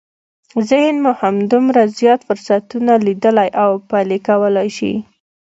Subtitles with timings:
[0.69, 4.91] ذهن مو همدومره زیات فرصتونه ليدلی او پلي کولای شي.